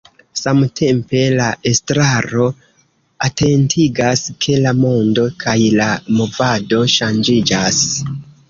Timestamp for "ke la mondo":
4.47-5.29